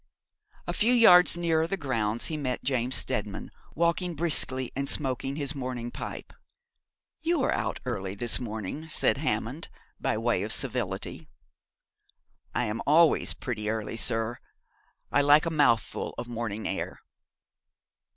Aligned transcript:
A 0.65 0.73
few 0.73 0.93
yards 0.93 1.37
nearer 1.37 1.67
the 1.67 1.77
grounds 1.77 2.25
he 2.25 2.35
met 2.35 2.63
James 2.63 2.95
Steadman, 2.95 3.51
walking 3.75 4.15
briskly, 4.15 4.71
and 4.75 4.89
smoking 4.89 5.35
his 5.35 5.53
morning 5.53 5.91
pipe. 5.91 6.33
'You 7.21 7.43
are 7.43 7.53
out 7.53 7.79
early 7.85 8.15
this 8.15 8.39
morning,' 8.39 8.89
said 8.89 9.17
Hammond, 9.17 9.69
by 9.99 10.17
way 10.17 10.41
of 10.41 10.51
civility. 10.53 11.29
'I 12.55 12.63
am 12.65 12.81
always 12.87 13.35
pretty 13.35 13.69
early, 13.69 13.95
sir. 13.95 14.39
I 15.11 15.21
like 15.21 15.45
a 15.45 15.51
mouthful 15.51 16.15
of 16.17 16.27
morning 16.27 16.67
air.' 16.67 17.03